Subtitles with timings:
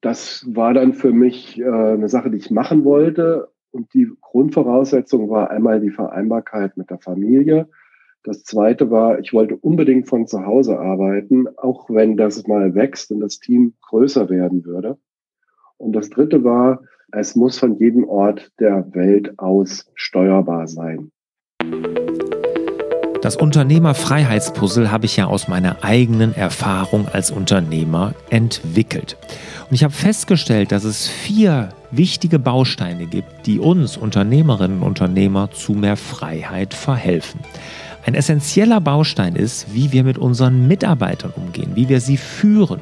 [0.00, 3.48] das war dann für mich äh, eine Sache, die ich machen wollte.
[3.70, 7.68] Und die Grundvoraussetzung war einmal die Vereinbarkeit mit der Familie.
[8.24, 13.10] Das zweite war, ich wollte unbedingt von zu Hause arbeiten, auch wenn das mal wächst
[13.12, 14.98] und das Team größer werden würde.
[15.76, 21.10] Und das dritte war, es muss von jedem Ort der Welt aus steuerbar sein.
[23.28, 29.18] Das Unternehmerfreiheitspuzzle habe ich ja aus meiner eigenen Erfahrung als Unternehmer entwickelt.
[29.68, 35.50] Und ich habe festgestellt, dass es vier wichtige Bausteine gibt, die uns Unternehmerinnen und Unternehmer
[35.50, 37.40] zu mehr Freiheit verhelfen.
[38.06, 42.80] Ein essentieller Baustein ist, wie wir mit unseren Mitarbeitern umgehen, wie wir sie führen.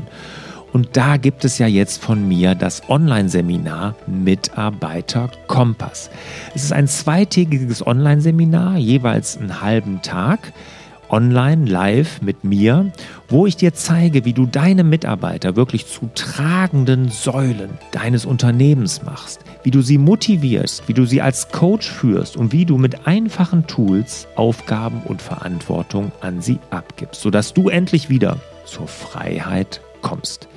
[0.77, 6.11] Und da gibt es ja jetzt von mir das Online-Seminar Mitarbeiter Kompass.
[6.55, 10.53] Es ist ein zweitägiges Online-Seminar, jeweils einen halben Tag
[11.09, 12.93] online, live mit mir,
[13.31, 19.41] wo ich dir zeige, wie du deine Mitarbeiter wirklich zu tragenden Säulen deines Unternehmens machst,
[19.63, 23.67] wie du sie motivierst, wie du sie als Coach führst und wie du mit einfachen
[23.67, 30.49] Tools Aufgaben und Verantwortung an sie abgibst, sodass du endlich wieder zur Freiheit kommst.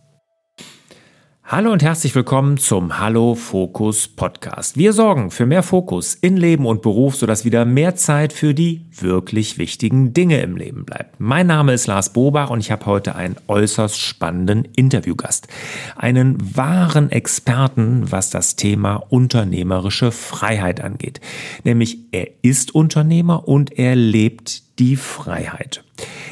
[1.52, 4.76] Hallo und herzlich willkommen zum Hallo Fokus Podcast.
[4.76, 8.86] Wir sorgen für mehr Fokus in Leben und Beruf, sodass wieder mehr Zeit für die
[8.92, 11.18] wirklich wichtigen Dinge im Leben bleibt.
[11.18, 15.48] Mein Name ist Lars Bobach und ich habe heute einen äußerst spannenden Interviewgast.
[15.96, 21.20] Einen wahren Experten, was das Thema unternehmerische Freiheit angeht.
[21.64, 25.82] Nämlich er ist Unternehmer und er lebt die Freiheit.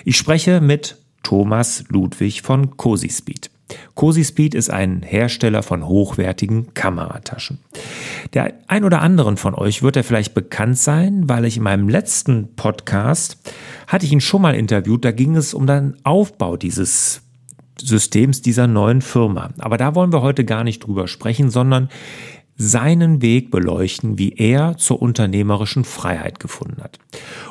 [0.05, 3.11] Ich spreche mit Thomas Ludwig von Cosi
[3.69, 3.79] Speed.
[3.95, 7.59] Cosi Speed ist ein Hersteller von hochwertigen Kamerataschen.
[8.35, 11.89] Der ein oder anderen von euch wird er vielleicht bekannt sein, weil ich in meinem
[11.89, 13.39] letzten Podcast
[13.87, 17.23] hatte ich ihn schon mal interviewt, da ging es um den Aufbau dieses
[17.81, 19.51] Systems dieser neuen Firma.
[19.59, 21.89] Aber da wollen wir heute gar nicht drüber sprechen, sondern
[22.61, 26.99] seinen Weg beleuchten, wie er zur unternehmerischen Freiheit gefunden hat.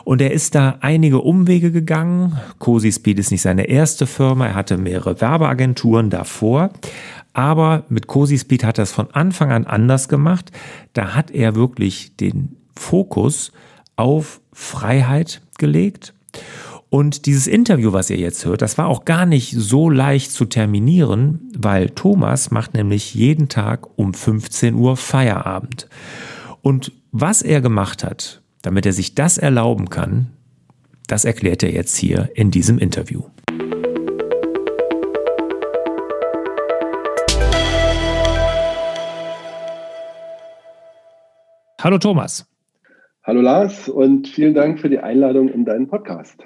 [0.04, 2.38] Und er ist da einige Umwege gegangen.
[2.60, 6.72] Cosi Speed ist nicht seine erste Firma, er hatte mehrere Werbeagenturen davor.
[7.32, 10.52] Aber mit Cosi Speed hat er es von Anfang an anders gemacht.
[10.92, 13.54] Da hat er wirklich den Fokus
[13.96, 16.14] auf Freiheit gelegt
[16.90, 20.46] und dieses Interview, was ihr jetzt hört, das war auch gar nicht so leicht zu
[20.46, 25.90] terminieren, weil Thomas macht nämlich jeden Tag um 15 Uhr Feierabend.
[26.62, 30.32] Und was er gemacht hat, damit er sich das erlauben kann,
[31.08, 33.24] das erklärt er jetzt hier in diesem Interview.
[41.82, 42.46] Hallo Thomas.
[43.28, 46.38] Hallo Lars und vielen Dank für die Einladung in deinen Podcast.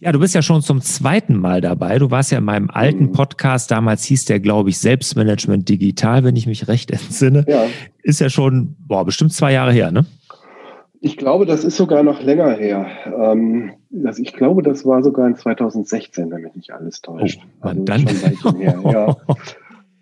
[0.00, 1.98] Ja, du bist ja schon zum zweiten Mal dabei.
[1.98, 3.12] Du warst ja in meinem alten mhm.
[3.12, 7.46] Podcast, damals hieß der, glaube ich, Selbstmanagement Digital, wenn ich mich recht entsinne.
[7.48, 7.64] Ja.
[8.02, 10.04] Ist ja schon, boah, bestimmt zwei Jahre her, ne?
[11.00, 12.86] Ich glaube, das ist sogar noch länger her.
[13.06, 17.40] Ähm, das, ich glaube, das war sogar in 2016, wenn mich nicht alles täuscht.
[17.62, 18.06] Oh, also dann.
[18.42, 19.16] Schon her, ja.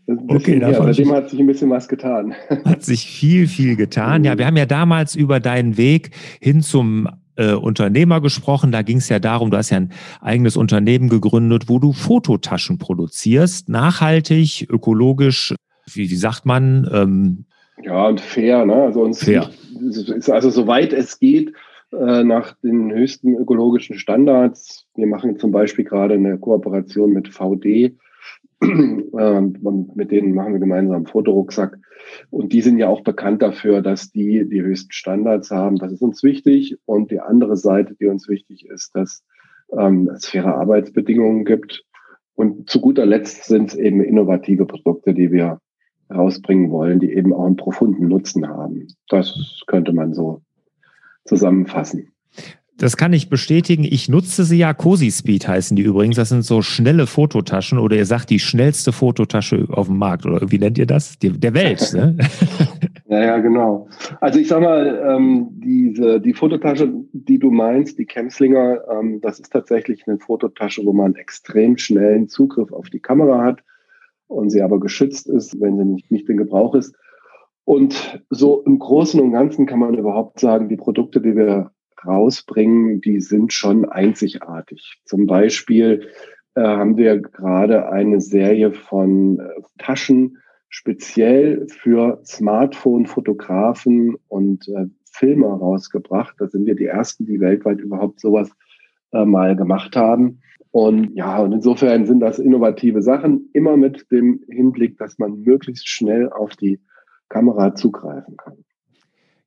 [0.09, 0.73] Okay, her.
[0.73, 2.35] seitdem hat sich ein bisschen was getan.
[2.65, 4.25] Hat sich viel, viel getan.
[4.25, 8.73] Ja, wir haben ja damals über deinen Weg hin zum äh, Unternehmer gesprochen.
[8.73, 9.93] Da ging es ja darum, du hast ja ein
[10.23, 15.55] eigenes Unternehmen gegründet, wo du Fototaschen produzierst, nachhaltig, ökologisch,
[15.93, 16.89] wie, wie sagt man?
[16.91, 17.45] Ähm,
[17.83, 18.75] ja, und fair, ne?
[18.75, 19.51] Also uns fair.
[19.79, 21.53] Ist also soweit es geht,
[21.93, 24.87] äh, nach den höchsten ökologischen Standards.
[24.97, 27.95] Wir machen zum Beispiel gerade eine Kooperation mit VD
[28.61, 31.79] mit denen machen wir gemeinsam einen Fotorucksack.
[32.31, 35.77] Und die sind ja auch bekannt dafür, dass die die höchsten Standards haben.
[35.77, 36.77] Das ist uns wichtig.
[36.85, 39.23] Und die andere Seite, die uns wichtig ist, dass
[39.77, 41.85] ähm, es faire Arbeitsbedingungen gibt.
[42.35, 45.61] Und zu guter Letzt sind es eben innovative Produkte, die wir
[46.13, 48.89] rausbringen wollen, die eben auch einen profunden Nutzen haben.
[49.09, 50.43] Das könnte man so
[51.25, 52.13] zusammenfassen.
[52.79, 53.83] Das kann ich bestätigen.
[53.83, 54.73] Ich nutze sie ja.
[54.73, 56.15] Cosi Speed heißen die übrigens.
[56.15, 60.51] Das sind so schnelle Fototaschen oder ihr sagt die schnellste Fototasche auf dem Markt oder
[60.51, 61.19] wie nennt ihr das?
[61.19, 62.17] Die, der Welt, ne?
[63.09, 63.89] ja, ja, genau.
[64.21, 69.41] Also ich sag mal, ähm, diese, die Fototasche, die du meinst, die Kemslinger, ähm, das
[69.41, 73.65] ist tatsächlich eine Fototasche, wo man extrem schnellen Zugriff auf die Kamera hat
[74.29, 76.95] und sie aber geschützt ist, wenn sie nicht, nicht in Gebrauch ist.
[77.65, 81.73] Und so im Großen und Ganzen kann man überhaupt sagen, die Produkte, die wir
[82.07, 85.01] rausbringen, die sind schon einzigartig.
[85.05, 86.09] Zum Beispiel
[86.55, 89.49] äh, haben wir gerade eine Serie von äh,
[89.79, 96.35] Taschen speziell für Smartphone-Fotografen und äh, Filmer rausgebracht.
[96.39, 98.51] Da sind wir die ersten, die weltweit überhaupt sowas
[99.13, 100.41] äh, mal gemacht haben.
[100.71, 105.89] Und ja, und insofern sind das innovative Sachen, immer mit dem Hinblick, dass man möglichst
[105.89, 106.81] schnell auf die
[107.29, 108.65] Kamera zugreifen kann.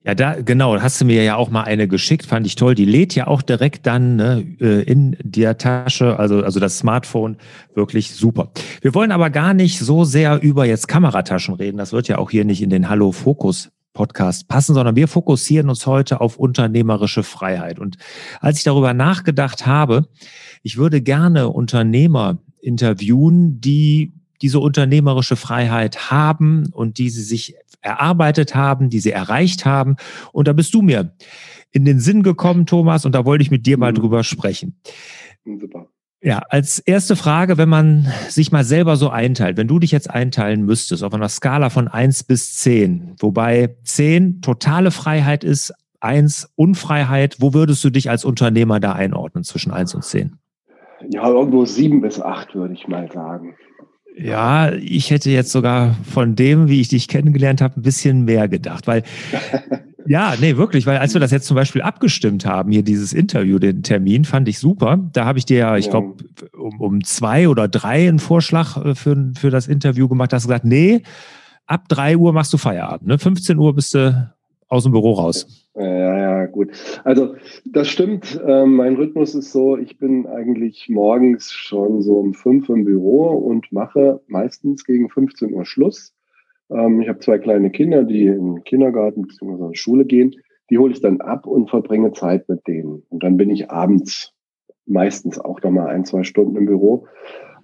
[0.04, 2.74] Ja, da, genau, hast du mir ja auch mal eine geschickt, fand ich toll.
[2.74, 7.38] Die lädt ja auch direkt dann ne, äh, in der Tasche, also, also das Smartphone,
[7.76, 8.52] wirklich super.
[8.82, 11.78] Wir wollen aber gar nicht so sehr über jetzt Kamerataschen reden.
[11.78, 15.70] Das wird ja auch hier nicht in den Hallo Fokus Podcast passen, sondern wir fokussieren
[15.70, 17.78] uns heute auf unternehmerische Freiheit.
[17.78, 17.98] Und
[18.40, 20.08] als ich darüber nachgedacht habe,
[20.64, 28.56] ich würde gerne Unternehmer interviewen, die diese unternehmerische Freiheit haben und die sie sich erarbeitet
[28.56, 29.96] haben, die sie erreicht haben.
[30.32, 31.16] Und da bist du mir
[31.72, 33.96] in den Sinn gekommen, Thomas, und da wollte ich mit dir mal mhm.
[33.96, 34.80] drüber sprechen.
[35.46, 35.88] Super.
[36.24, 40.08] Ja, als erste Frage, wenn man sich mal selber so einteilt, wenn du dich jetzt
[40.08, 46.52] einteilen müsstest auf einer Skala von eins bis zehn, wobei zehn totale Freiheit ist, eins
[46.56, 50.38] Unfreiheit, wo würdest du dich als Unternehmer da einordnen zwischen eins und zehn?
[51.10, 53.56] Ja, irgendwo sieben bis acht würde ich mal sagen.
[54.18, 58.48] Ja, ich hätte jetzt sogar von dem, wie ich dich kennengelernt habe, ein bisschen mehr
[58.48, 59.04] gedacht, weil
[60.06, 63.60] ja, nee, wirklich, weil als wir das jetzt zum Beispiel abgestimmt haben, hier dieses Interview,
[63.60, 64.98] den Termin, fand ich super.
[65.14, 66.24] Da habe ich dir ja, ich glaube,
[66.54, 70.32] um, um zwei oder drei einen Vorschlag äh, für, für das Interview gemacht.
[70.32, 71.04] Da hast du gesagt, nee,
[71.66, 73.08] ab drei Uhr machst du Feierabend.
[73.08, 73.18] Ne?
[73.18, 74.34] 15 Uhr bist du
[74.68, 75.61] aus dem Büro raus.
[75.74, 76.72] Ja, ja, gut.
[77.06, 78.42] Also das stimmt.
[78.46, 83.28] Ähm, mein Rhythmus ist so, ich bin eigentlich morgens schon so um fünf im Büro
[83.30, 86.14] und mache meistens gegen 15 Uhr Schluss.
[86.70, 89.64] Ähm, ich habe zwei kleine Kinder, die in den Kindergarten bzw.
[89.64, 90.36] in die Schule gehen.
[90.70, 93.04] Die hole ich dann ab und verbringe Zeit mit denen.
[93.08, 94.34] Und dann bin ich abends
[94.86, 97.08] meistens auch noch mal ein, zwei Stunden im Büro.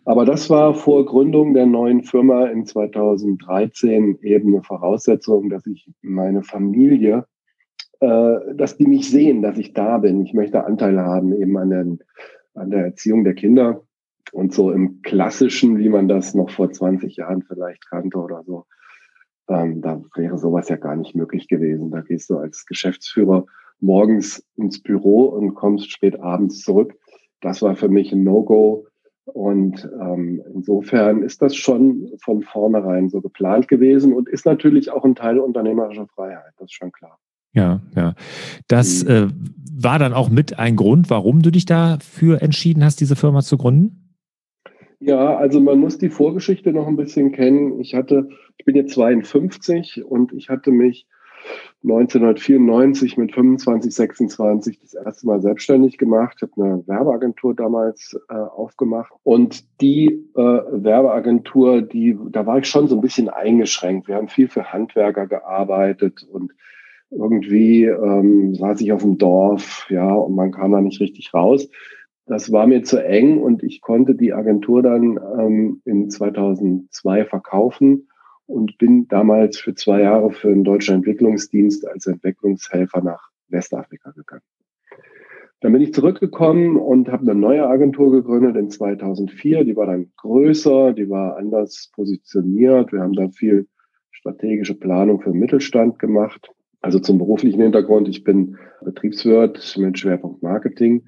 [0.05, 5.89] Aber das war vor Gründung der neuen Firma in 2013 eben eine Voraussetzung, dass ich
[6.01, 7.36] meine Familie, äh,
[7.99, 10.21] dass die mich sehen, dass ich da bin.
[10.21, 11.99] Ich möchte Anteil haben eben an, den,
[12.53, 13.83] an der Erziehung der Kinder
[14.31, 18.65] und so im klassischen, wie man das noch vor 20 Jahren vielleicht kannte oder so.
[19.49, 21.91] Ähm, da wäre sowas ja gar nicht möglich gewesen.
[21.91, 23.45] Da gehst du als Geschäftsführer
[23.79, 26.95] morgens ins Büro und kommst spät abends zurück.
[27.41, 28.87] Das war für mich ein No-Go
[29.25, 35.03] und ähm, insofern ist das schon von vornherein so geplant gewesen und ist natürlich auch
[35.03, 37.19] ein Teil unternehmerischer Freiheit, das ist schon klar.
[37.57, 38.13] Ja, ja.
[38.67, 39.09] Das mhm.
[39.09, 39.27] äh,
[39.83, 43.57] war dann auch mit ein Grund, warum du dich dafür entschieden hast, diese Firma zu
[43.57, 44.13] gründen?
[44.99, 47.79] Ja, also man muss die Vorgeschichte noch ein bisschen kennen.
[47.79, 51.07] Ich hatte, ich bin jetzt 52 und ich hatte mich
[51.83, 56.41] 1994 mit 25, 26 das erste Mal selbstständig gemacht.
[56.41, 59.11] Habe eine Werbeagentur damals äh, aufgemacht.
[59.23, 64.07] Und die äh, Werbeagentur, die, da war ich schon so ein bisschen eingeschränkt.
[64.07, 66.51] Wir haben viel für Handwerker gearbeitet und
[67.09, 71.69] irgendwie ähm, saß ich auf dem Dorf, ja, und man kam da nicht richtig raus.
[72.25, 78.09] Das war mir zu eng und ich konnte die Agentur dann ähm, in 2002 verkaufen
[78.45, 84.43] und bin damals für zwei Jahre für den Deutschen Entwicklungsdienst als Entwicklungshelfer nach Westafrika gegangen.
[85.61, 89.63] Dann bin ich zurückgekommen und habe eine neue Agentur gegründet in 2004.
[89.63, 92.91] Die war dann größer, die war anders positioniert.
[92.91, 93.67] Wir haben da viel
[94.11, 96.51] strategische Planung für den Mittelstand gemacht.
[96.87, 101.03] Also zum beruflichen Hintergrund, ich bin Betriebswirt mit Schwerpunkt Marketing.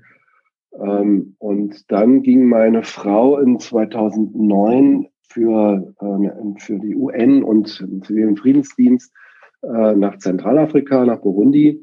[0.78, 8.04] Ähm, und dann ging meine Frau in 2009 für, äh, für die UN und den
[8.04, 9.14] zivilen Friedensdienst
[9.62, 11.82] äh, nach Zentralafrika, nach Burundi.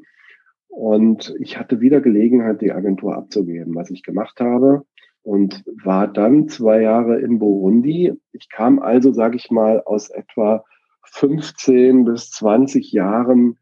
[0.67, 4.83] Und ich hatte wieder Gelegenheit, die Agentur abzugeben, was ich gemacht habe.
[5.23, 8.13] Und war dann zwei Jahre in Burundi.
[8.31, 10.63] Ich kam also, sage ich mal, aus etwa
[11.01, 13.57] 15 bis 20 Jahren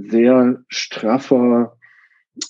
[0.00, 1.76] sehr straffer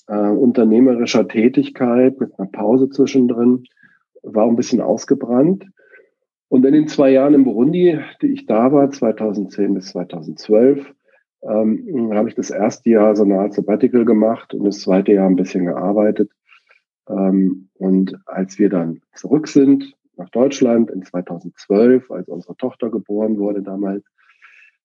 [0.07, 3.63] äh, unternehmerischer Tätigkeit mit einer Pause zwischendrin,
[4.21, 5.65] war ein bisschen ausgebrannt
[6.49, 10.93] und in den zwei Jahren in Burundi, die ich da war, 2010 bis 2012,
[11.43, 15.27] ähm, habe ich das erste Jahr so eine Art Sabbatical gemacht und das zweite Jahr
[15.27, 16.31] ein bisschen gearbeitet.
[17.07, 23.37] Ähm, und als wir dann zurück sind nach Deutschland in 2012, als unsere Tochter geboren
[23.37, 24.03] wurde damals,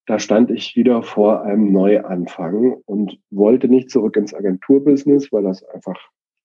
[0.07, 5.65] da stand ich wieder vor einem Neuanfang und wollte nicht zurück ins Agenturbusiness, weil das
[5.65, 5.99] einfach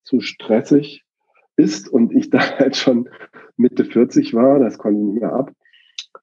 [0.04, 1.04] zu stressig
[1.56, 3.10] ist und ich da halt schon
[3.58, 5.52] Mitte 40 war, das konnte ich nicht ab.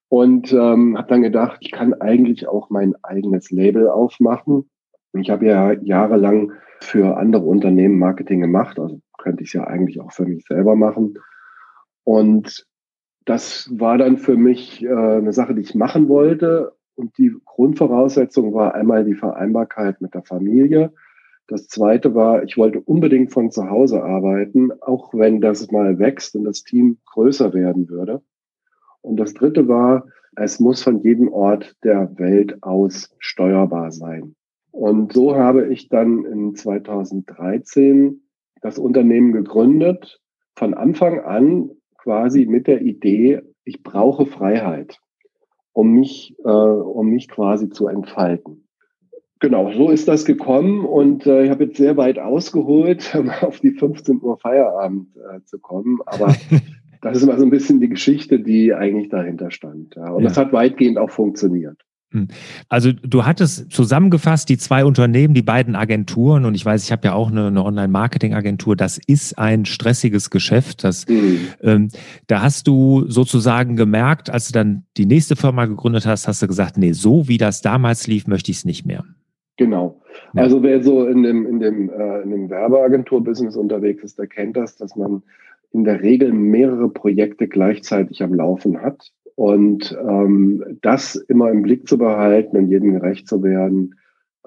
[0.09, 4.69] Und ähm, habe dann gedacht, ich kann eigentlich auch mein eigenes Label aufmachen.
[5.13, 9.99] Ich habe ja jahrelang für andere Unternehmen Marketing gemacht, also könnte ich es ja eigentlich
[9.99, 11.15] auch für mich selber machen.
[12.03, 12.65] Und
[13.25, 16.76] das war dann für mich äh, eine Sache, die ich machen wollte.
[16.97, 20.91] Und die Grundvoraussetzung war einmal die Vereinbarkeit mit der Familie.
[21.47, 26.35] Das zweite war, ich wollte unbedingt von zu Hause arbeiten, auch wenn das mal wächst
[26.35, 28.21] und das Team größer werden würde.
[29.01, 34.35] Und das dritte war, es muss von jedem Ort der Welt aus steuerbar sein.
[34.71, 38.21] Und so habe ich dann in 2013
[38.61, 40.19] das Unternehmen gegründet,
[40.55, 44.99] von Anfang an quasi mit der Idee, ich brauche Freiheit,
[45.77, 48.63] um mich, äh, um mich quasi zu entfalten.
[49.39, 53.59] Genau, so ist das gekommen und äh, ich habe jetzt sehr weit ausgeholt, um auf
[53.59, 55.99] die 15 Uhr Feierabend äh, zu kommen.
[56.07, 56.33] Aber
[57.03, 59.95] das ist mal so ein bisschen die Geschichte, die eigentlich dahinter stand.
[59.95, 60.09] Ja.
[60.13, 60.29] Und ja.
[60.29, 61.77] das hat weitgehend auch funktioniert.
[62.11, 62.29] Hm.
[62.69, 67.07] Also du hattest zusammengefasst die zwei Unternehmen, die beiden Agenturen und ich weiß, ich habe
[67.07, 68.77] ja auch eine, eine Online-Marketing-Agentur.
[68.77, 70.83] Das ist ein stressiges Geschäft.
[70.85, 71.39] Das, mhm.
[71.61, 71.89] ähm,
[72.27, 76.47] da hast du sozusagen gemerkt, als du dann die nächste Firma gegründet hast, hast du
[76.47, 79.03] gesagt, nee, so wie das damals lief, möchte ich es nicht mehr.
[79.57, 79.99] Genau.
[80.33, 80.43] Ja.
[80.43, 84.55] Also wer so in dem, in dem, äh, in dem Werbeagentur-Business unterwegs ist, der kennt
[84.55, 85.23] das, dass man
[85.73, 89.11] in der Regel mehrere Projekte gleichzeitig am Laufen hat.
[89.37, 93.93] Und ähm, das immer im Blick zu behalten und jedem gerecht zu werden,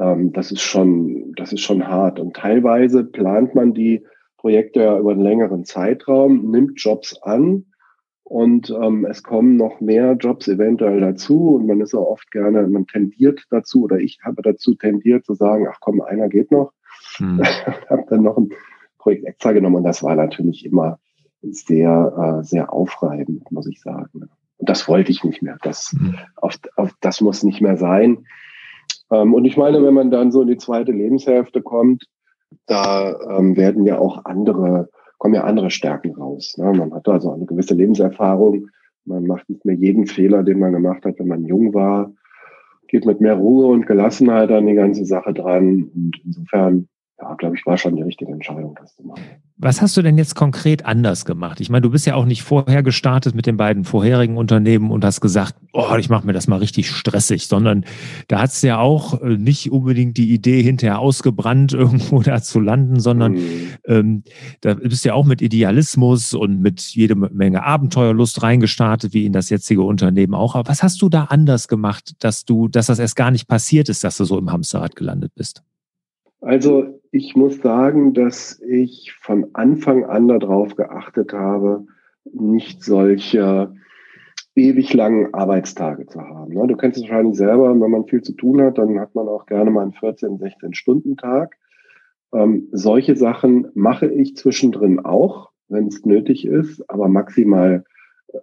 [0.00, 2.18] ähm, das ist schon, das ist schon hart.
[2.18, 4.04] Und teilweise plant man die
[4.36, 7.66] Projekte ja über einen längeren Zeitraum, nimmt Jobs an
[8.24, 12.66] und ähm, es kommen noch mehr Jobs eventuell dazu und man ist auch oft gerne,
[12.66, 16.72] man tendiert dazu oder ich habe dazu tendiert zu sagen, ach komm, einer geht noch.
[17.18, 17.40] Hm.
[17.88, 18.50] habe dann noch ein
[18.98, 20.98] Projekt extra genommen und das war natürlich immer
[21.42, 24.28] sehr, äh, sehr aufreibend, muss ich sagen.
[24.60, 25.56] Und das wollte ich nicht mehr.
[25.62, 26.16] Das, mhm.
[26.36, 28.26] auf, auf, das muss nicht mehr sein.
[29.10, 32.04] Ähm, und ich meine, wenn man dann so in die zweite Lebenshälfte kommt,
[32.66, 36.56] da ähm, werden ja auch andere, kommen ja andere Stärken raus.
[36.58, 36.72] Ne?
[36.72, 38.68] Man hat also eine gewisse Lebenserfahrung.
[39.06, 42.12] Man macht nicht mehr jeden Fehler, den man gemacht hat, wenn man jung war.
[42.88, 45.90] Geht mit mehr Ruhe und Gelassenheit an die ganze Sache dran.
[45.94, 46.88] Und insofern
[47.20, 49.22] ja, glaube ich, war schon die richtige Entscheidung, das zu machen.
[49.62, 51.60] Was hast du denn jetzt konkret anders gemacht?
[51.60, 55.04] Ich meine, du bist ja auch nicht vorher gestartet mit den beiden vorherigen Unternehmen und
[55.04, 57.84] hast gesagt, oh, ich mache mir das mal richtig stressig, sondern
[58.28, 62.58] da hat es ja auch äh, nicht unbedingt die Idee hinterher ausgebrannt, irgendwo da zu
[62.58, 63.68] landen, sondern mhm.
[63.86, 64.24] ähm,
[64.62, 69.34] da bist du ja auch mit Idealismus und mit jede Menge Abenteuerlust reingestartet, wie in
[69.34, 70.54] das jetzige Unternehmen auch.
[70.54, 73.90] Aber was hast du da anders gemacht, dass du, dass das erst gar nicht passiert
[73.90, 75.62] ist, dass du so im Hamsterrad gelandet bist?
[76.40, 81.86] Also ich muss sagen, dass ich von Anfang an darauf geachtet habe,
[82.24, 83.74] nicht solche
[84.54, 86.54] ewig langen Arbeitstage zu haben.
[86.54, 86.66] Ne?
[86.66, 89.46] Du kennst es wahrscheinlich selber, wenn man viel zu tun hat, dann hat man auch
[89.46, 91.56] gerne mal einen 14, 16 Stunden Tag.
[92.32, 97.84] Ähm, solche Sachen mache ich zwischendrin auch, wenn es nötig ist, aber maximal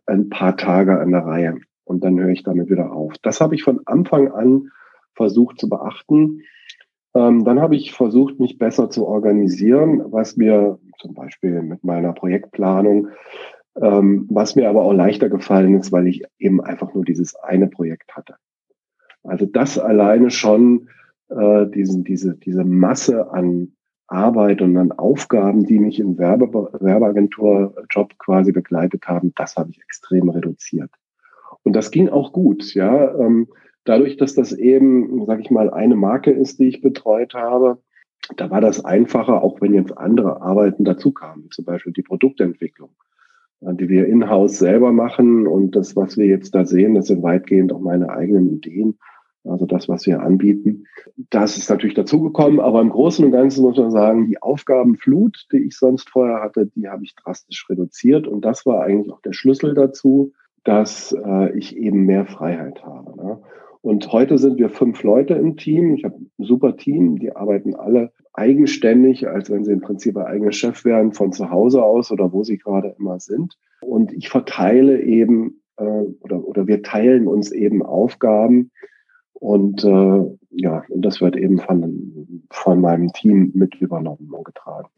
[0.06, 1.58] ein paar Tage an der Reihe.
[1.86, 3.14] Und dann höre ich damit wieder auf.
[3.22, 4.72] Das habe ich von Anfang an
[5.14, 6.42] versucht zu beachten.
[7.18, 12.14] Ähm, dann habe ich versucht, mich besser zu organisieren, was mir zum Beispiel mit meiner
[12.14, 13.08] Projektplanung,
[13.82, 17.68] ähm, was mir aber auch leichter gefallen ist, weil ich eben einfach nur dieses eine
[17.68, 18.36] Projekt hatte.
[19.24, 20.90] Also das alleine schon,
[21.30, 23.74] äh, diesen, diese, diese Masse an
[24.06, 29.82] Arbeit und an Aufgaben, die mich im Werbe, Werbeagenturjob quasi begleitet haben, das habe ich
[29.82, 30.92] extrem reduziert.
[31.64, 33.14] Und das ging auch gut, ja.
[33.18, 33.48] Ähm,
[33.88, 37.78] Dadurch, dass das eben, sage ich mal, eine Marke ist, die ich betreut habe,
[38.36, 42.90] da war das einfacher, auch wenn jetzt andere Arbeiten dazu kamen, zum Beispiel die Produktentwicklung,
[43.62, 45.48] äh, die wir in-house selber machen.
[45.48, 49.00] Und das, was wir jetzt da sehen, das sind weitgehend auch meine eigenen Ideen,
[49.46, 50.84] also das, was wir anbieten.
[51.30, 55.60] Das ist natürlich dazugekommen, aber im Großen und Ganzen muss man sagen, die Aufgabenflut, die
[55.60, 58.28] ich sonst vorher hatte, die habe ich drastisch reduziert.
[58.28, 60.34] Und das war eigentlich auch der Schlüssel dazu,
[60.66, 63.42] dass äh, ich eben mehr Freiheit habe.
[63.88, 65.96] Und heute sind wir fünf Leute im Team.
[65.96, 67.20] Ich habe ein super Team.
[67.20, 71.52] Die arbeiten alle eigenständig, als wenn sie im Prinzip ein eigener Chef wären, von zu
[71.52, 73.58] Hause aus oder wo sie gerade immer sind.
[73.80, 75.84] Und ich verteile eben äh,
[76.20, 78.72] oder, oder wir teilen uns eben Aufgaben.
[79.32, 84.90] Und äh, ja, und das wird eben von, von meinem Team mit übernommen und getragen.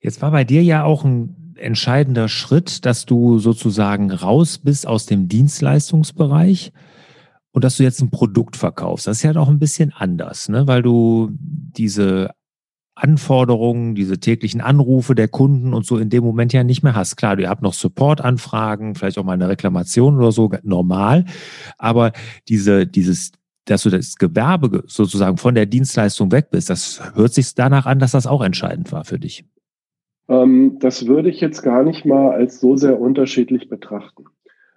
[0.00, 5.06] Jetzt war bei dir ja auch ein entscheidender Schritt, dass du sozusagen raus bist aus
[5.06, 6.72] dem Dienstleistungsbereich
[7.52, 9.06] und dass du jetzt ein Produkt verkaufst.
[9.06, 10.66] Das ist ja doch ein bisschen anders, ne?
[10.66, 12.30] weil du diese
[12.94, 17.16] Anforderungen, diese täglichen Anrufe der Kunden und so in dem Moment ja nicht mehr hast.
[17.16, 21.24] Klar, du habt noch Support-Anfragen, vielleicht auch mal eine Reklamation oder so, normal.
[21.78, 22.12] Aber
[22.48, 23.32] diese, dieses,
[23.64, 27.98] dass du das Gewerbe sozusagen von der Dienstleistung weg bist, das hört sich danach an,
[27.98, 29.44] dass das auch entscheidend war für dich.
[30.28, 34.24] Ähm, das würde ich jetzt gar nicht mal als so sehr unterschiedlich betrachten.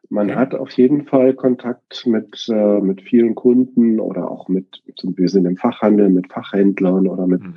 [0.10, 5.30] Man hat auf jeden Fall Kontakt mit, äh, mit vielen Kunden oder auch mit, wir
[5.30, 7.56] sind im Fachhandel, mit Fachhändlern oder mit, mhm.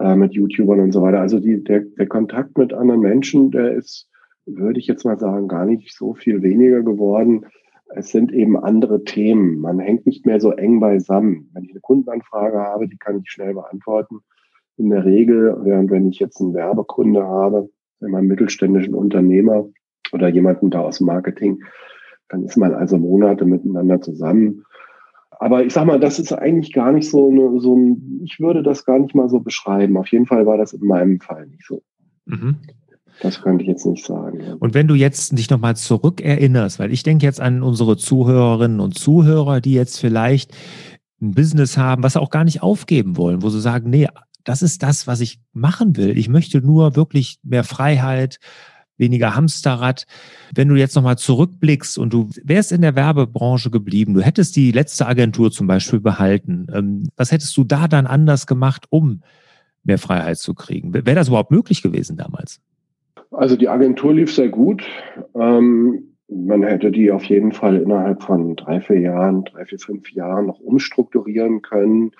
[0.00, 1.20] äh, mit YouTubern und so weiter.
[1.20, 4.08] Also die, der, der Kontakt mit anderen Menschen, der ist,
[4.46, 7.46] würde ich jetzt mal sagen, gar nicht so viel weniger geworden.
[7.94, 9.58] Es sind eben andere Themen.
[9.58, 11.50] Man hängt nicht mehr so eng beisammen.
[11.52, 14.20] Wenn ich eine Kundenanfrage habe, die kann ich schnell beantworten.
[14.76, 17.68] In der Regel, während wenn ich jetzt einen Werbekunde habe,
[18.00, 19.68] wenn man mittelständischen Unternehmer
[20.12, 21.62] oder jemanden da aus Marketing,
[22.28, 24.64] dann ist man also Monate miteinander zusammen.
[25.38, 28.62] Aber ich sag mal, das ist eigentlich gar nicht so, eine, so ein, ich würde
[28.62, 29.96] das gar nicht mal so beschreiben.
[29.96, 31.82] Auf jeden Fall war das in meinem Fall nicht so.
[32.26, 32.56] Mhm.
[33.22, 34.40] Das könnte ich jetzt nicht sagen.
[34.60, 38.98] Und wenn du jetzt dich nochmal zurückerinnerst, weil ich denke jetzt an unsere Zuhörerinnen und
[38.98, 40.56] Zuhörer, die jetzt vielleicht
[41.20, 44.08] ein Business haben, was sie auch gar nicht aufgeben wollen, wo sie sagen, nee,
[44.44, 46.16] das ist das, was ich machen will.
[46.16, 48.38] Ich möchte nur wirklich mehr Freiheit,
[49.00, 50.06] weniger Hamsterrad.
[50.54, 54.70] Wenn du jetzt nochmal zurückblickst und du wärst in der Werbebranche geblieben, du hättest die
[54.70, 59.22] letzte Agentur zum Beispiel behalten, ähm, was hättest du da dann anders gemacht, um
[59.82, 60.94] mehr Freiheit zu kriegen?
[60.94, 62.60] Wäre das überhaupt möglich gewesen damals?
[63.32, 64.84] Also die Agentur lief sehr gut.
[65.34, 70.12] Ähm, man hätte die auf jeden Fall innerhalb von drei, vier Jahren, drei, vier, fünf
[70.12, 72.12] Jahren noch umstrukturieren können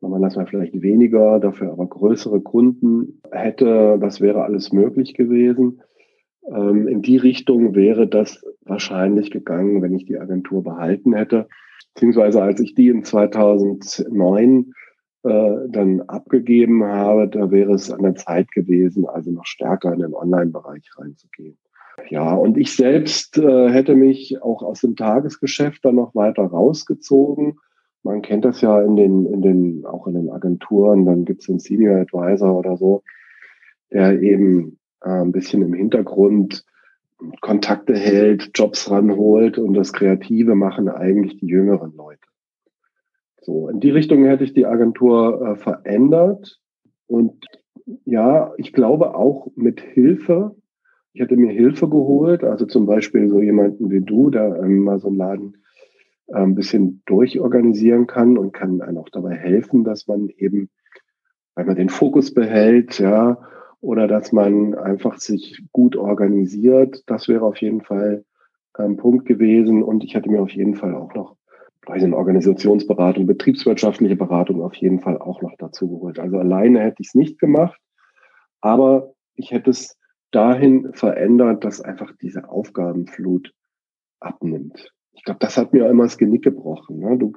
[0.00, 5.14] wenn man das mal vielleicht weniger, dafür aber größere Kunden hätte, das wäre alles möglich
[5.14, 5.82] gewesen.
[6.46, 11.48] Ähm, in die Richtung wäre das wahrscheinlich gegangen, wenn ich die Agentur behalten hätte.
[11.94, 14.72] Beziehungsweise als ich die in 2009
[15.22, 20.00] äh, dann abgegeben habe, da wäre es an der Zeit gewesen, also noch stärker in
[20.00, 21.58] den Online-Bereich reinzugehen.
[22.08, 27.58] Ja, und ich selbst äh, hätte mich auch aus dem Tagesgeschäft dann noch weiter rausgezogen
[28.02, 31.48] man kennt das ja in den, in den, auch in den Agenturen, dann gibt es
[31.48, 33.02] einen Senior Advisor oder so,
[33.92, 36.64] der eben ein bisschen im Hintergrund
[37.40, 42.20] Kontakte hält, Jobs ranholt und das Kreative machen eigentlich die jüngeren Leute.
[43.42, 46.60] So, in die Richtung hätte ich die Agentur äh, verändert
[47.06, 47.44] und
[48.04, 50.54] ja, ich glaube auch mit Hilfe.
[51.12, 54.98] Ich hätte mir Hilfe geholt, also zum Beispiel so jemanden wie du, der ähm, mal
[55.00, 55.56] so einen Laden
[56.32, 60.70] ein bisschen durchorganisieren kann und kann einem auch dabei helfen, dass man eben,
[61.56, 63.38] weil man den Fokus behält, ja,
[63.80, 67.02] oder dass man einfach sich gut organisiert.
[67.06, 68.24] Das wäre auf jeden Fall
[68.74, 69.82] ein Punkt gewesen.
[69.82, 71.36] Und ich hätte mir auf jeden Fall auch noch
[71.86, 76.18] weiß nicht, Organisationsberatung, betriebswirtschaftliche Beratung auf jeden Fall auch noch dazu geholt.
[76.18, 77.80] Also alleine hätte ich es nicht gemacht,
[78.60, 79.98] aber ich hätte es
[80.30, 83.52] dahin verändert, dass einfach diese Aufgabenflut
[84.20, 86.98] abnimmt ich glaube, das hat mir immer das Genick gebrochen.
[86.98, 87.18] Ne?
[87.18, 87.32] Du,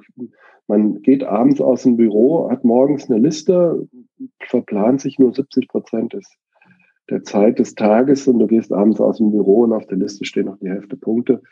[0.66, 3.86] man geht abends aus dem Büro, hat morgens eine Liste,
[4.40, 6.26] verplant sich nur 70 Prozent des,
[7.10, 10.24] der Zeit des Tages und du gehst abends aus dem Büro und auf der Liste
[10.24, 11.42] stehen noch die Hälfte Punkte.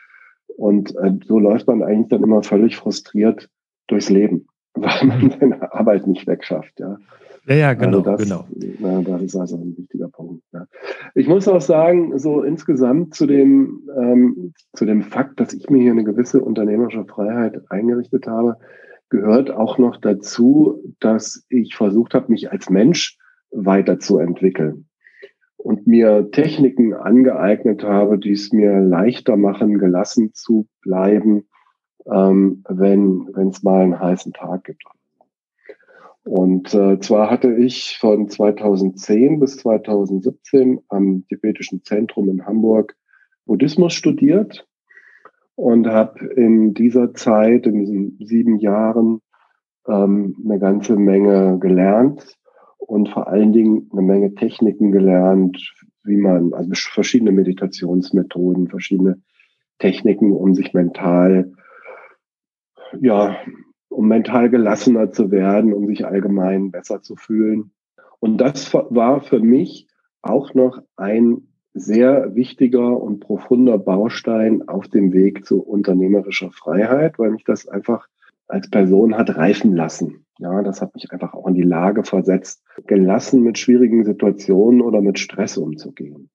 [0.57, 3.49] Und äh, so läuft man eigentlich dann immer völlig frustriert
[3.87, 4.47] durchs Leben,
[4.83, 6.79] weil man seine Arbeit nicht wegschafft.
[6.79, 6.97] Ja.
[7.45, 8.45] Ja, ja, genau, also das, genau.
[8.79, 10.43] Na, das ist also ein wichtiger Punkt.
[10.53, 10.65] Ja.
[11.13, 15.81] Ich muss auch sagen, so insgesamt zu dem, ähm, zu dem Fakt, dass ich mir
[15.81, 18.57] hier eine gewisse unternehmerische Freiheit eingerichtet habe,
[19.09, 23.17] gehört auch noch dazu, dass ich versucht habe, mich als Mensch
[23.51, 24.87] weiterzuentwickeln
[25.57, 31.45] und mir Techniken angeeignet habe, die es mir leichter machen, gelassen zu bleiben,
[32.05, 34.83] ähm, wenn es mal einen heißen Tag gibt.
[36.25, 42.95] Und äh, zwar hatte ich von 2010 bis 2017 am Tibetischen Zentrum in Hamburg
[43.45, 44.65] Buddhismus studiert
[45.55, 49.19] und habe in dieser Zeit, in diesen sieben Jahren,
[49.85, 52.37] ähm, eine ganze Menge gelernt
[52.77, 55.73] und vor allen Dingen eine Menge Techniken gelernt,
[56.05, 59.21] wie man, also verschiedene Meditationsmethoden, verschiedene
[59.79, 61.51] Techniken, um sich mental
[63.01, 63.37] ja,
[63.89, 67.71] um mental gelassener zu werden, um sich allgemein besser zu fühlen.
[68.19, 69.87] Und das war für mich
[70.21, 77.31] auch noch ein sehr wichtiger und profunder Baustein auf dem Weg zu unternehmerischer Freiheit, weil
[77.31, 78.07] mich das einfach
[78.47, 80.25] als Person hat reifen lassen.
[80.39, 85.01] Ja, das hat mich einfach auch in die Lage versetzt, gelassen mit schwierigen Situationen oder
[85.01, 86.29] mit Stress umzugehen.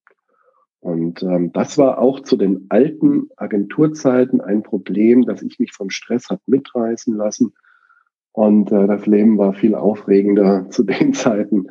[0.80, 5.90] Und ähm, das war auch zu den alten Agenturzeiten ein Problem, dass ich mich vom
[5.90, 7.54] Stress hat mitreißen lassen.
[8.32, 11.66] Und äh, das Leben war viel aufregender zu den Zeiten,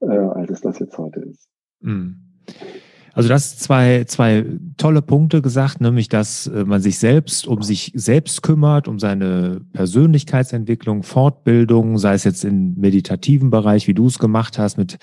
[0.00, 1.48] äh, als es das jetzt heute ist.
[1.80, 2.16] Mhm.
[3.14, 4.46] Also das zwei, zwei
[4.78, 9.60] tolle Punkte gesagt, nämlich dass äh, man sich selbst um sich selbst kümmert, um seine
[9.72, 14.98] Persönlichkeitsentwicklung, Fortbildung, sei es jetzt im meditativen Bereich, wie du es gemacht hast mit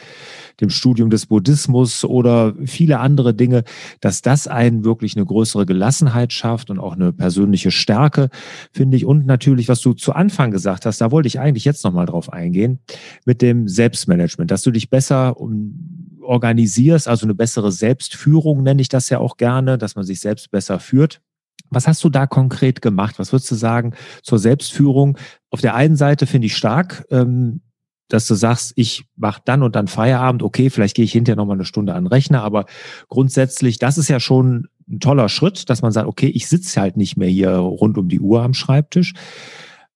[0.60, 3.64] dem Studium des Buddhismus oder viele andere Dinge,
[4.02, 8.30] dass das einen wirklich eine größere Gelassenheit schafft und auch eine persönliche Stärke,
[8.72, 9.06] finde ich.
[9.06, 12.34] Und natürlich, was du zu Anfang gesagt hast, da wollte ich eigentlich jetzt nochmal drauf
[12.34, 12.80] eingehen,
[13.26, 15.99] mit dem Selbstmanagement, dass du dich besser um
[16.30, 20.52] organisierst, also eine bessere Selbstführung nenne ich das ja auch gerne, dass man sich selbst
[20.52, 21.22] besser führt.
[21.72, 23.18] Was hast du da konkret gemacht?
[23.18, 25.18] Was würdest du sagen zur Selbstführung?
[25.50, 27.62] Auf der einen Seite finde ich stark, ähm,
[28.10, 31.58] dass du sagst, ich mache dann und dann Feierabend, okay, vielleicht gehe ich hinterher nochmal
[31.58, 32.66] eine Stunde an den Rechner, aber
[33.08, 36.96] grundsätzlich, das ist ja schon ein toller Schritt, dass man sagt, okay, ich sitze halt
[36.96, 39.14] nicht mehr hier rund um die Uhr am Schreibtisch.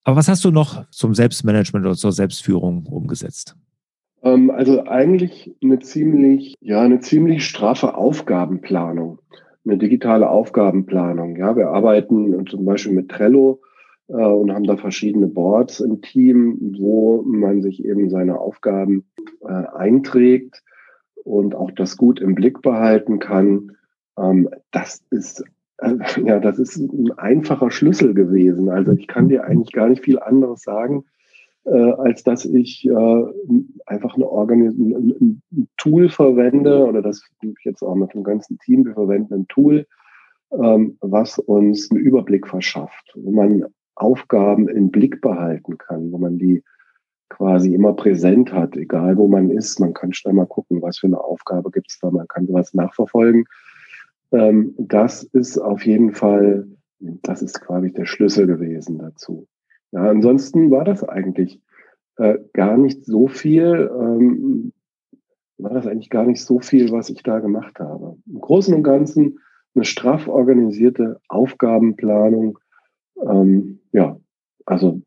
[0.04, 3.56] Aber was hast du noch zum Selbstmanagement oder zur Selbstführung umgesetzt?
[4.24, 9.20] Ähm, also eigentlich eine ziemlich, ja, eine ziemlich straffe Aufgabenplanung,
[9.66, 11.36] eine digitale Aufgabenplanung.
[11.36, 13.62] Ja, wir arbeiten zum Beispiel mit Trello
[14.08, 19.06] äh, und haben da verschiedene Boards im Team, wo man sich eben seine Aufgaben
[19.42, 20.64] äh, einträgt
[21.24, 23.76] und auch das gut im Blick behalten kann.
[24.18, 25.44] Ähm, das ist
[25.80, 28.70] äh, ja, das ist ein einfacher Schlüssel gewesen.
[28.70, 31.04] Also ich kann dir eigentlich gar nicht viel anderes sagen
[31.66, 33.24] äh, als dass ich äh,
[33.86, 38.60] einfach eine Organis ein, ein Tool verwende oder das ich jetzt auch mit dem ganzen
[38.60, 39.86] Team, wir verwenden ein Tool,
[40.52, 46.38] ähm, was uns einen Überblick verschafft, wo man Aufgaben im Blick behalten kann, wo man
[46.38, 46.64] die
[47.30, 49.80] quasi immer präsent hat, egal wo man ist.
[49.80, 52.74] Man kann schnell mal gucken, was für eine Aufgabe gibt es da, man kann sowas
[52.74, 53.46] nachverfolgen.
[54.32, 56.68] Ähm, das ist auf jeden Fall,
[57.00, 59.48] das ist quasi der Schlüssel gewesen dazu.
[59.94, 61.62] Ja, ansonsten war das eigentlich
[62.18, 64.74] äh, gar nicht so viel, ähm,
[65.60, 68.18] war das eigentlich gar nicht so viel, was ich da gemacht habe.
[68.26, 69.40] Im Großen und Ganzen
[69.76, 72.58] eine straff organisierte Aufgabenplanung.
[73.22, 74.20] Ähm, ja,
[74.66, 75.02] also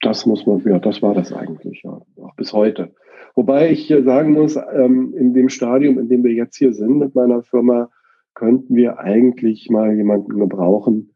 [0.00, 2.94] das muss man, ja, das war das eigentlich, ja, auch bis heute.
[3.34, 7.14] Wobei ich sagen muss, ähm, in dem Stadium, in dem wir jetzt hier sind mit
[7.14, 7.90] meiner Firma,
[8.32, 11.15] könnten wir eigentlich mal jemanden gebrauchen,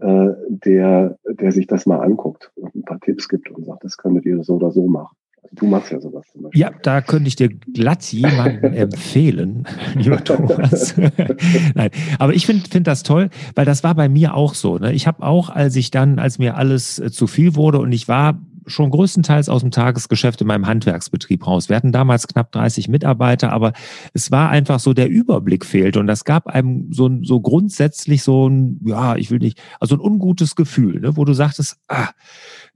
[0.00, 3.96] äh, der, der sich das mal anguckt und ein paar Tipps gibt und sagt, das
[3.96, 5.14] könntet ihr so oder so machen.
[5.42, 6.60] Also du machst ja sowas zum Beispiel.
[6.60, 10.94] Ja, da könnte ich dir glatt jemanden empfehlen, lieber Thomas.
[11.74, 14.78] Nein, aber ich finde find das toll, weil das war bei mir auch so.
[14.78, 14.92] Ne?
[14.92, 18.08] Ich habe auch, als ich dann, als mir alles äh, zu viel wurde und ich
[18.08, 21.68] war schon größtenteils aus dem Tagesgeschäft in meinem Handwerksbetrieb raus.
[21.68, 23.72] Wir hatten damals knapp 30 Mitarbeiter, aber
[24.12, 28.48] es war einfach so, der Überblick fehlt und das gab einem so, so grundsätzlich so
[28.48, 32.10] ein, ja, ich will nicht, also ein ungutes Gefühl, ne, wo du sagtest, ah,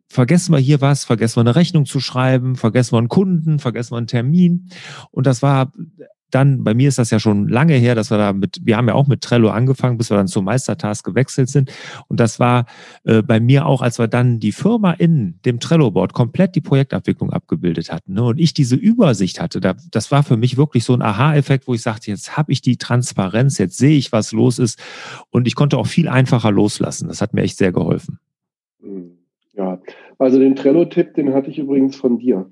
[0.09, 3.93] vergessen wir hier was, vergessen wir eine Rechnung zu schreiben, vergessen wir einen Kunden, vergessen
[3.93, 4.69] wir einen Termin.
[5.11, 5.73] Und das war
[6.35, 8.89] dann, bei mir ist das ja schon lange her, dass wir da mit, wir haben
[8.89, 11.73] ja auch mit Trello angefangen, bis wir dann zum Meistertask gewechselt sind.
[12.09, 12.67] Und das war
[13.05, 17.33] äh, bei mir auch, als wir dann die Firma in dem Trello-Board komplett die Projektabwicklung
[17.33, 20.95] abgebildet hatten ne, und ich diese Übersicht hatte, da, das war für mich wirklich so
[20.95, 24.59] ein Aha-Effekt, wo ich sagte, jetzt habe ich die Transparenz, jetzt sehe ich, was los
[24.59, 24.81] ist
[25.31, 27.09] und ich konnte auch viel einfacher loslassen.
[27.09, 28.19] Das hat mir echt sehr geholfen.
[28.83, 29.19] Hm,
[29.53, 29.81] ja,
[30.19, 32.51] also den Trello-Tipp, den hatte ich übrigens von dir.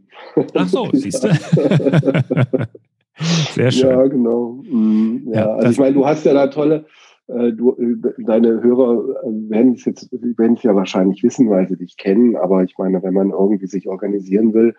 [0.55, 1.29] Ach so, siehst du.
[3.53, 3.91] Sehr schön.
[3.91, 4.63] Ja, genau.
[4.65, 5.29] Mhm.
[5.33, 6.87] Ja, ja, also ich meine, du hast ja da tolle,
[7.29, 11.69] äh, du, äh, deine Hörer äh, werden es jetzt, werden es ja wahrscheinlich wissen, weil
[11.69, 14.75] sie dich kennen, aber ich meine, wenn man irgendwie sich organisieren will,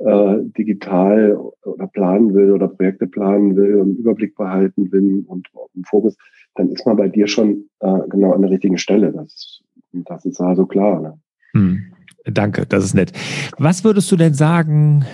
[0.00, 5.84] äh, digital oder planen will oder Projekte planen will und Überblick behalten will und im
[5.84, 6.16] Fokus,
[6.54, 9.12] dann ist man bei dir schon äh, genau an der richtigen Stelle.
[9.12, 9.60] Das,
[9.92, 11.00] das ist also klar.
[11.00, 11.18] Ne?
[11.52, 11.82] Hm.
[12.24, 13.12] Danke, das ist nett.
[13.56, 15.04] Was würdest du denn sagen,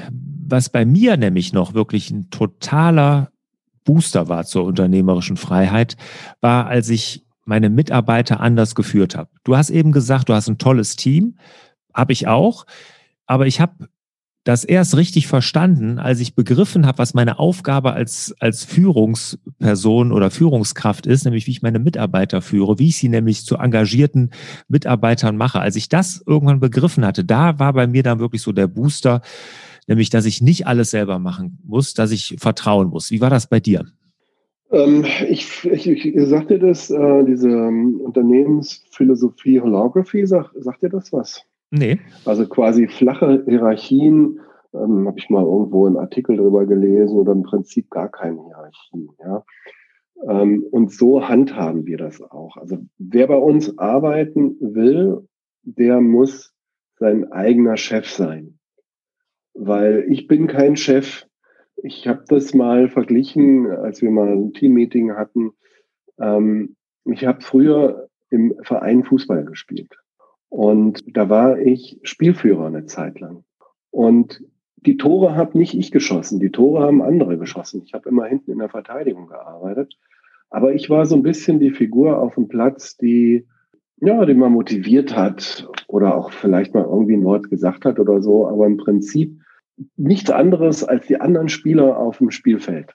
[0.47, 3.31] was bei mir nämlich noch wirklich ein totaler
[3.85, 5.97] Booster war zur unternehmerischen Freiheit,
[6.41, 9.29] war, als ich meine Mitarbeiter anders geführt habe.
[9.45, 11.37] Du hast eben gesagt, du hast ein tolles Team,
[11.93, 12.65] habe ich auch,
[13.27, 13.89] aber ich habe
[14.45, 20.31] das erst richtig verstanden, als ich begriffen habe, was meine Aufgabe als, als Führungsperson oder
[20.31, 24.31] Führungskraft ist, nämlich wie ich meine Mitarbeiter führe, wie ich sie nämlich zu engagierten
[24.69, 25.61] Mitarbeitern mache.
[25.61, 29.23] Als ich das irgendwann begriffen hatte, da war bei mir dann wirklich so der Booster,
[29.87, 33.11] nämlich dass ich nicht alles selber machen muss, dass ich vertrauen muss.
[33.11, 33.85] Wie war das bei dir?
[34.70, 40.88] Ähm, ich, ich, ich sag dir das, äh, diese ähm, Unternehmensphilosophie Holography, sag, sagt dir
[40.88, 41.42] das was?
[41.70, 42.01] Nee.
[42.25, 44.40] Also quasi flache Hierarchien,
[44.73, 49.09] ähm, habe ich mal irgendwo einen Artikel drüber gelesen oder im Prinzip gar keine Hierarchien.
[49.20, 49.44] Ja?
[50.29, 52.57] Ähm, und so handhaben wir das auch.
[52.57, 55.29] Also wer bei uns arbeiten will,
[55.62, 56.53] der muss
[56.99, 58.59] sein eigener Chef sein
[59.55, 61.27] weil ich bin kein Chef.
[61.83, 65.53] ich habe das mal verglichen, als wir mal ein Teammeeting hatten.
[66.19, 69.99] Ähm, ich habe früher im Verein Fußball gespielt.
[70.49, 73.45] Und da war ich Spielführer eine Zeit lang.
[73.90, 74.43] Und
[74.77, 77.83] die Tore habe nicht ich geschossen, die Tore haben andere geschossen.
[77.85, 79.97] Ich habe immer hinten in der Verteidigung gearbeitet.
[80.51, 83.47] Aber ich war so ein bisschen die Figur auf dem Platz, die,
[84.01, 88.23] ja, die man motiviert hat oder auch vielleicht mal irgendwie ein Wort gesagt hat oder
[88.23, 88.47] so.
[88.47, 89.40] Aber im Prinzip
[89.97, 92.95] nichts anderes als die anderen Spieler auf dem Spielfeld.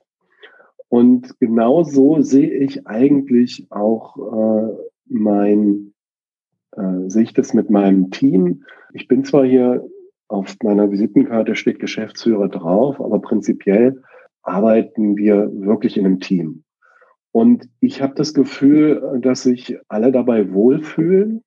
[0.88, 5.94] Und genau so sehe ich eigentlich auch äh, mein,
[6.72, 8.64] äh, sehe ich das mit meinem Team.
[8.94, 9.86] Ich bin zwar hier
[10.28, 14.02] auf meiner Visitenkarte steht Geschäftsführer drauf, aber prinzipiell
[14.44, 16.64] arbeiten wir wirklich in einem Team.
[17.32, 21.44] Und ich habe das Gefühl, dass sich alle dabei wohlfühlen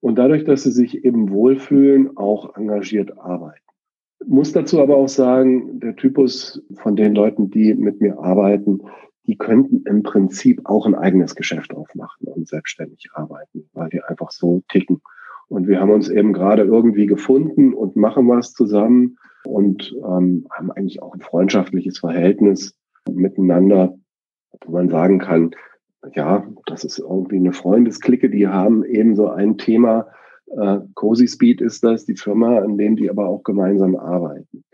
[0.00, 3.63] und dadurch, dass sie sich eben wohlfühlen, auch engagiert arbeiten.
[4.26, 8.80] Muss dazu aber auch sagen, der Typus von den Leuten, die mit mir arbeiten,
[9.26, 14.30] die könnten im Prinzip auch ein eigenes Geschäft aufmachen und selbstständig arbeiten, weil die einfach
[14.30, 15.00] so ticken.
[15.48, 20.70] Und wir haben uns eben gerade irgendwie gefunden und machen was zusammen und ähm, haben
[20.70, 22.74] eigentlich auch ein freundschaftliches Verhältnis
[23.10, 23.94] miteinander,
[24.64, 25.50] wo man sagen kann,
[26.14, 30.08] ja, das ist irgendwie eine Freundesklicke, die haben eben so ein Thema,
[30.56, 34.64] äh, Cozy Speed ist das, die Firma, an dem die aber auch gemeinsam arbeiten.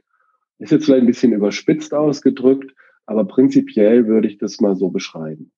[0.58, 2.74] Ist jetzt vielleicht ein bisschen überspitzt ausgedrückt,
[3.06, 5.52] aber prinzipiell würde ich das mal so beschreiben.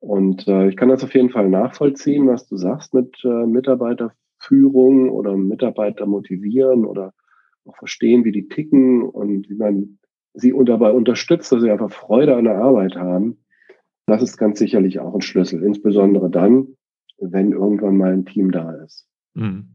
[0.00, 5.10] Und äh, ich kann das auf jeden Fall nachvollziehen, was du sagst mit äh, Mitarbeiterführung
[5.10, 7.14] oder Mitarbeiter motivieren oder
[7.64, 9.98] auch verstehen, wie die ticken und wie man
[10.34, 13.44] sie dabei unterstützt, dass sie einfach Freude an der Arbeit haben.
[14.06, 16.76] Das ist ganz sicherlich auch ein Schlüssel, insbesondere dann,
[17.18, 19.06] wenn irgendwann mal ein Team da ist.
[19.34, 19.68] Mhm.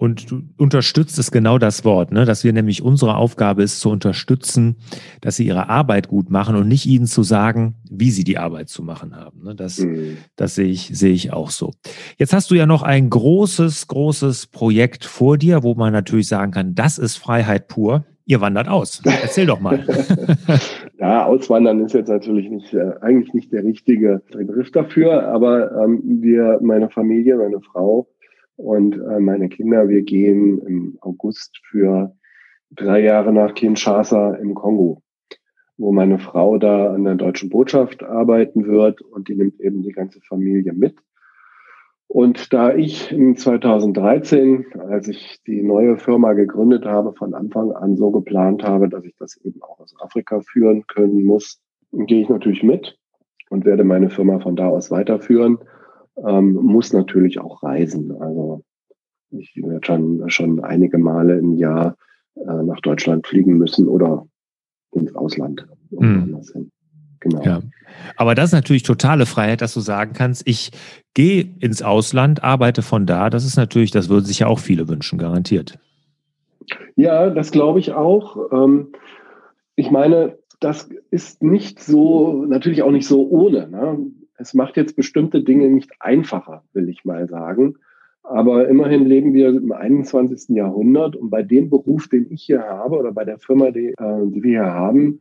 [0.00, 2.24] Und du unterstützt es genau das Wort, ne?
[2.24, 4.76] dass wir nämlich unsere Aufgabe ist zu unterstützen,
[5.20, 8.70] dass sie ihre Arbeit gut machen und nicht ihnen zu sagen, wie sie die Arbeit
[8.70, 9.42] zu machen haben.
[9.42, 9.54] Ne?
[9.54, 10.16] Das, mhm.
[10.36, 11.72] das sehe ich, sehe ich auch so.
[12.16, 16.50] Jetzt hast du ja noch ein großes, großes Projekt vor dir, wo man natürlich sagen
[16.50, 18.06] kann, das ist Freiheit pur.
[18.24, 19.02] Ihr wandert aus.
[19.04, 19.84] Erzähl doch mal.
[20.98, 26.00] ja, auswandern ist jetzt natürlich nicht, äh, eigentlich nicht der richtige Begriff dafür, aber ähm,
[26.22, 28.08] wir, meine Familie, meine Frau,
[28.60, 32.14] und äh, meine Kinder, wir gehen im August für
[32.70, 35.02] drei Jahre nach Kinshasa im Kongo,
[35.78, 39.92] wo meine Frau da an der deutschen Botschaft arbeiten wird und die nimmt eben die
[39.92, 40.96] ganze Familie mit.
[42.06, 47.96] Und da ich in 2013, als ich die neue Firma gegründet habe, von Anfang an
[47.96, 52.28] so geplant habe, dass ich das eben auch aus Afrika führen können muss, gehe ich
[52.28, 52.98] natürlich mit
[53.48, 55.58] und werde meine Firma von da aus weiterführen
[56.26, 58.12] ähm, muss natürlich auch reisen.
[58.20, 58.62] Also
[59.30, 61.96] ich werde schon, schon einige Male im Jahr
[62.34, 64.26] äh, nach Deutschland fliegen müssen oder
[64.92, 65.66] ins Ausland.
[65.90, 66.40] Mhm.
[67.20, 67.42] Genau.
[67.42, 67.60] Ja.
[68.16, 70.70] Aber das ist natürlich totale Freiheit, dass du sagen kannst, ich
[71.12, 73.28] gehe ins Ausland, arbeite von da.
[73.28, 75.78] Das ist natürlich, das würden sich ja auch viele wünschen, garantiert.
[76.96, 78.50] Ja, das glaube ich auch.
[78.52, 78.88] Ähm,
[79.76, 83.68] ich meine, das ist nicht so, natürlich auch nicht so ohne.
[83.68, 83.98] Ne?
[84.40, 87.76] Es macht jetzt bestimmte Dinge nicht einfacher, will ich mal sagen.
[88.22, 90.56] Aber immerhin leben wir im 21.
[90.56, 94.26] Jahrhundert und bei dem Beruf, den ich hier habe oder bei der Firma, die, äh,
[94.26, 95.20] die wir hier haben,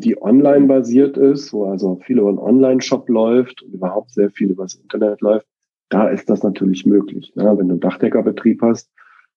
[0.00, 4.50] die online basiert ist, wo also viel über einen Online-Shop läuft und überhaupt sehr viel
[4.50, 5.46] über das Internet läuft,
[5.88, 7.32] da ist das natürlich möglich.
[7.34, 7.44] Ne?
[7.44, 8.90] Wenn du einen Dachdeckerbetrieb hast,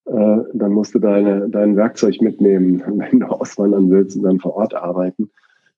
[0.05, 4.55] äh, dann musst du deine, dein Werkzeug mitnehmen, wenn du auswandern willst und dann vor
[4.55, 5.31] Ort arbeiten.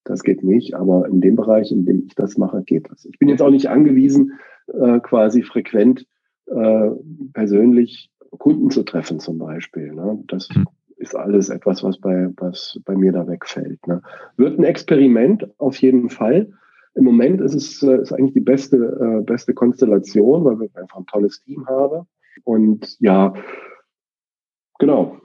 [0.03, 3.05] Das geht nicht, aber in dem Bereich, in dem ich das mache, geht das.
[3.05, 4.33] Ich bin jetzt auch nicht angewiesen,
[4.67, 6.05] äh, quasi frequent
[6.47, 6.89] äh,
[7.33, 9.93] persönlich Kunden zu treffen zum Beispiel.
[9.93, 10.23] Ne?
[10.27, 10.65] Das mhm.
[10.97, 13.85] ist alles etwas, was bei, was bei mir da wegfällt.
[13.87, 14.01] Ne?
[14.37, 16.51] Wird ein Experiment auf jeden Fall.
[16.95, 20.97] Im Moment ist es äh, ist eigentlich die beste, äh, beste Konstellation, weil wir einfach
[20.97, 22.07] ein tolles Team haben.
[22.43, 23.33] Und ja,
[24.79, 25.22] genau, hm.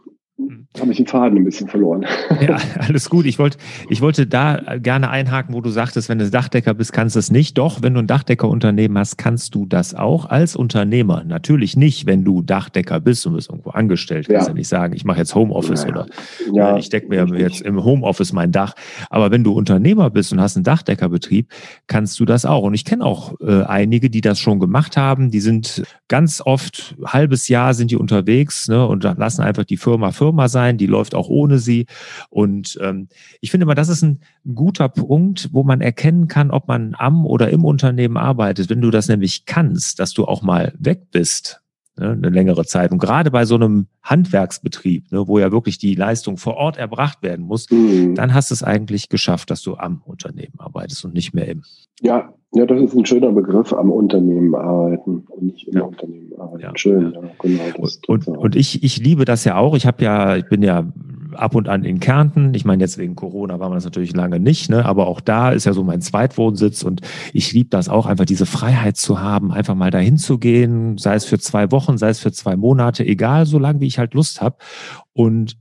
[0.78, 2.04] Habe ich den Faden ein bisschen verloren.
[2.40, 3.26] Ja, alles gut.
[3.26, 7.16] Ich wollte, ich wollte da gerne einhaken, wo du sagtest, wenn du Dachdecker bist, kannst
[7.16, 7.58] du es nicht.
[7.58, 11.24] Doch, wenn du ein Dachdeckerunternehmen hast, kannst du das auch als Unternehmer.
[11.24, 14.28] Natürlich nicht, wenn du Dachdecker bist und bist irgendwo angestellt.
[14.28, 16.06] Kannst ja, ja nicht sagen, ich mache jetzt Homeoffice ja, oder
[16.52, 18.74] ja, ich decke mir jetzt im Homeoffice mein Dach.
[19.10, 21.48] Aber wenn du Unternehmer bist und hast einen Dachdeckerbetrieb,
[21.88, 22.62] kannst du das auch.
[22.62, 25.30] Und ich kenne auch äh, einige, die das schon gemacht haben.
[25.30, 29.88] Die sind ganz oft, halbes Jahr sind die unterwegs ne, und lassen einfach die Firma
[29.98, 31.86] Firma Firma sein, die läuft auch ohne sie.
[32.28, 33.08] Und ähm,
[33.40, 34.20] ich finde mal, das ist ein
[34.54, 38.68] guter Punkt, wo man erkennen kann, ob man am oder im Unternehmen arbeitet.
[38.68, 41.62] Wenn du das nämlich kannst, dass du auch mal weg bist
[41.98, 42.92] ne, eine längere Zeit.
[42.92, 47.22] Und gerade bei so einem Handwerksbetrieb, ne, wo ja wirklich die Leistung vor Ort erbracht
[47.22, 48.14] werden muss, mhm.
[48.14, 51.62] dann hast du es eigentlich geschafft, dass du am Unternehmen arbeitest und nicht mehr im.
[52.00, 55.82] Ja, ja, das ist ein schöner Begriff, am Unternehmen arbeiten und nicht im ja.
[55.84, 56.62] Unternehmen arbeiten.
[56.62, 57.88] Ja, Schön, ja, genau.
[58.06, 59.76] und, und ich, ich liebe das ja auch.
[59.76, 60.90] Ich habe ja, ich bin ja
[61.38, 62.52] ab und an in Kärnten.
[62.54, 64.84] Ich meine, jetzt wegen Corona war man das natürlich lange nicht, ne?
[64.84, 67.00] aber auch da ist ja so mein Zweitwohnsitz und
[67.32, 71.14] ich liebe das auch, einfach diese Freiheit zu haben, einfach mal dahin zu gehen, sei
[71.14, 74.14] es für zwei Wochen, sei es für zwei Monate, egal, so lange wie ich halt
[74.14, 74.56] Lust habe.
[75.12, 75.56] Und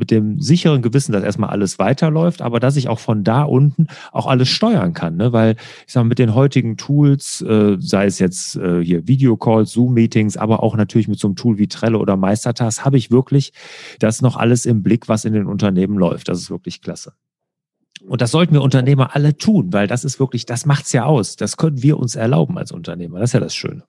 [0.00, 3.86] mit dem sicheren Gewissen, dass erstmal alles weiterläuft, aber dass ich auch von da unten
[4.10, 5.32] auch alles steuern kann, ne?
[5.32, 5.54] weil
[5.86, 10.62] ich sage mit den heutigen Tools, äh, sei es jetzt äh, hier Videocalls, Zoom-Meetings, aber
[10.64, 13.52] auch natürlich mit so einem Tool wie Trello oder Meistertask, habe ich wirklich
[14.00, 16.28] das noch alles im Blick, was in den Unternehmen läuft.
[16.28, 17.12] Das ist wirklich klasse.
[18.08, 21.36] Und das sollten wir Unternehmer alle tun, weil das ist wirklich, das macht's ja aus.
[21.36, 23.20] Das können wir uns erlauben als Unternehmer.
[23.20, 23.84] Das ist ja das Schöne.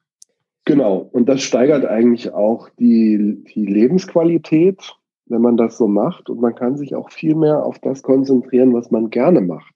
[0.66, 0.98] Genau.
[0.98, 4.96] Und das steigert eigentlich auch die, die Lebensqualität
[5.32, 6.30] wenn man das so macht.
[6.30, 9.74] Und man kann sich auch viel mehr auf das konzentrieren, was man gerne macht.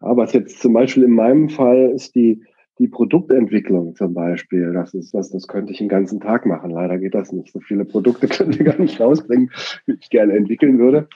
[0.00, 2.44] Ja, was jetzt zum Beispiel in meinem Fall ist die,
[2.78, 4.72] die Produktentwicklung zum Beispiel.
[4.72, 6.70] Das ist was, das könnte ich den ganzen Tag machen.
[6.70, 7.52] Leider geht das nicht.
[7.52, 9.50] So viele Produkte könnte ich gar nicht rausbringen,
[9.86, 11.08] wie ich gerne entwickeln würde.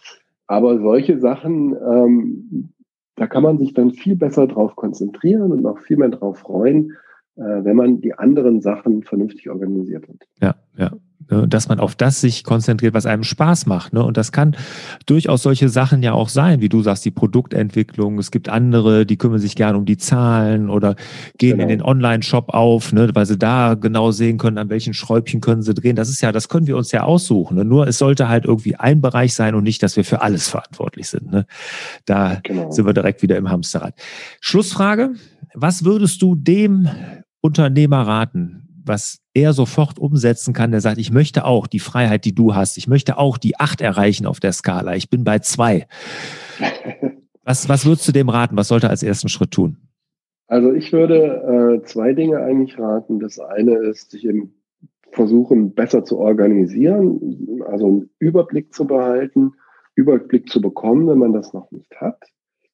[0.46, 2.72] Aber solche Sachen, ähm,
[3.16, 6.92] da kann man sich dann viel besser drauf konzentrieren und auch viel mehr drauf freuen,
[7.36, 10.28] äh, wenn man die anderen Sachen vernünftig organisiert hat.
[10.40, 10.92] Ja, ja.
[11.28, 13.92] Ne, dass man auf das sich konzentriert, was einem Spaß macht.
[13.92, 14.04] Ne?
[14.04, 14.56] Und das kann
[15.06, 18.20] durchaus solche Sachen ja auch sein, wie du sagst, die Produktentwicklung.
[18.20, 20.94] Es gibt andere, die kümmern sich gerne um die Zahlen oder
[21.36, 21.62] gehen genau.
[21.64, 23.10] in den Online-Shop auf, ne?
[23.12, 25.96] weil sie da genau sehen können, an welchen Schräubchen können sie drehen.
[25.96, 27.56] Das ist ja, das können wir uns ja aussuchen.
[27.56, 27.64] Ne?
[27.64, 31.08] Nur es sollte halt irgendwie ein Bereich sein und nicht, dass wir für alles verantwortlich
[31.08, 31.32] sind.
[31.32, 31.44] Ne?
[32.04, 32.70] Da genau.
[32.70, 33.94] sind wir direkt wieder im Hamsterrad.
[34.40, 35.14] Schlussfrage.
[35.54, 36.88] Was würdest du dem
[37.40, 42.34] Unternehmer raten, was er sofort umsetzen kann, der sagt, ich möchte auch die Freiheit, die
[42.34, 45.86] du hast, ich möchte auch die acht erreichen auf der Skala, ich bin bei zwei.
[47.44, 48.56] Was, was würdest du dem raten?
[48.56, 49.76] Was sollte er als ersten Schritt tun?
[50.48, 53.20] Also ich würde äh, zwei Dinge eigentlich raten.
[53.20, 54.54] Das eine ist, sich eben
[55.12, 59.52] versuchen, besser zu organisieren, also einen Überblick zu behalten,
[59.94, 62.20] Überblick zu bekommen, wenn man das noch nicht hat.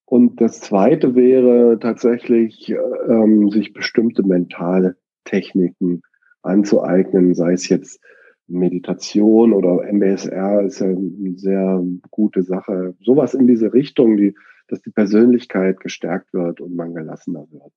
[0.07, 2.77] Und das zweite wäre tatsächlich, äh,
[3.09, 6.02] ähm, sich bestimmte mentale Techniken
[6.42, 8.00] anzueignen, sei es jetzt
[8.48, 12.94] Meditation oder MBSR ist ja eine sehr gute Sache.
[13.00, 14.35] Sowas in diese Richtung, die,
[14.68, 17.72] dass die Persönlichkeit gestärkt wird und man gelassener wird.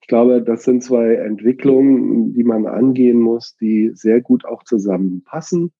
[0.00, 5.72] Ich glaube, das sind zwei Entwicklungen, die man angehen muss, die sehr gut auch zusammenpassen.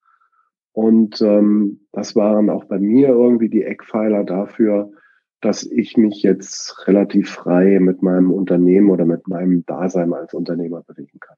[0.72, 4.92] Und ähm, das waren auch bei mir irgendwie die Eckpfeiler dafür,
[5.40, 10.83] dass ich mich jetzt relativ frei mit meinem Unternehmen oder mit meinem Dasein als Unternehmer
[10.83, 11.37] bewegen kann.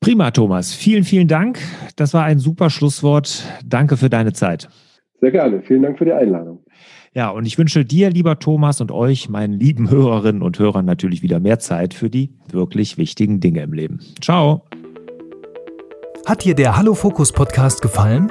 [0.00, 0.72] Prima, Thomas.
[0.72, 1.58] Vielen, vielen Dank.
[1.96, 3.44] Das war ein super Schlusswort.
[3.64, 4.68] Danke für deine Zeit.
[5.20, 5.60] Sehr gerne.
[5.62, 6.64] Vielen Dank für die Einladung.
[7.12, 11.22] Ja, und ich wünsche dir, lieber Thomas, und euch, meinen lieben Hörerinnen und Hörern, natürlich
[11.22, 14.00] wieder mehr Zeit für die wirklich wichtigen Dinge im Leben.
[14.22, 14.62] Ciao.
[16.24, 18.30] Hat dir der Hallo Fokus Podcast gefallen?